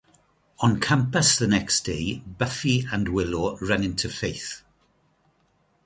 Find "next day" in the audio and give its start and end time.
1.45-2.23